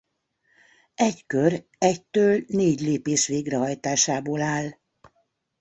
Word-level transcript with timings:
Egy 0.95 1.25
kör 1.25 1.65
egytől 1.77 2.43
négy 2.47 2.79
lépés 2.81 3.27
végrehajtásából 3.27 4.41
áll. 4.41 4.69